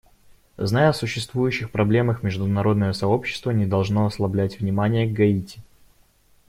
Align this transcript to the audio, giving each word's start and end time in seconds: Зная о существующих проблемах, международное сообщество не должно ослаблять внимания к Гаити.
Зная 0.57 0.89
о 0.89 0.93
существующих 0.93 1.69
проблемах, 1.71 2.23
международное 2.23 2.91
сообщество 2.91 3.51
не 3.51 3.67
должно 3.67 4.07
ослаблять 4.07 4.59
внимания 4.59 5.05
к 5.07 5.13
Гаити. 5.13 5.61